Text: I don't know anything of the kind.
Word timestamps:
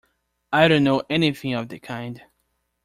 I 0.51 0.67
don't 0.67 0.83
know 0.83 1.03
anything 1.11 1.53
of 1.53 1.69
the 1.69 1.77
kind. 1.79 2.23